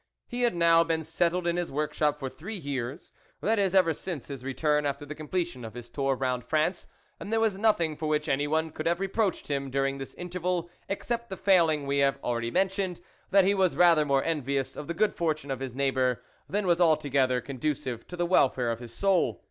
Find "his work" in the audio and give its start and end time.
1.57-1.93